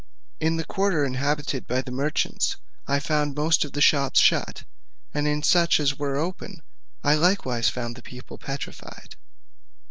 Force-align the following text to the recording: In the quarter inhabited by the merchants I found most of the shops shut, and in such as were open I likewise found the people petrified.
In 0.39 0.57
the 0.57 0.65
quarter 0.65 1.05
inhabited 1.05 1.67
by 1.67 1.83
the 1.83 1.91
merchants 1.91 2.55
I 2.87 2.97
found 2.99 3.35
most 3.35 3.63
of 3.63 3.73
the 3.73 3.81
shops 3.81 4.19
shut, 4.19 4.63
and 5.13 5.27
in 5.27 5.43
such 5.43 5.79
as 5.79 5.99
were 5.99 6.15
open 6.17 6.63
I 7.03 7.13
likewise 7.13 7.69
found 7.69 7.95
the 7.95 8.01
people 8.01 8.39
petrified. 8.39 9.15